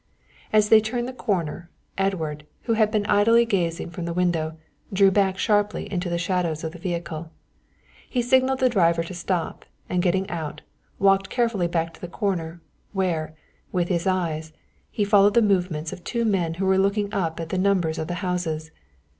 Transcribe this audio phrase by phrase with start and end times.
[0.51, 4.57] As they turned the corner, Edward, who had been idly gazing from the window,
[4.91, 7.29] drew back sharply into the shadows of the vehicle.
[8.09, 10.61] He signalled the driver to stop, and getting out,
[10.97, 12.61] walked carefully back to the corner,
[12.93, 13.35] where,
[13.71, 14.53] with his eyes,
[14.89, 18.07] he followed the movements of two men who were looking up at the numbers of
[18.07, 18.71] the houses.